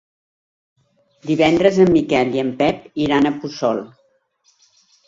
[1.31, 3.87] Divendres en Miquel i en Pep iran a Puçol.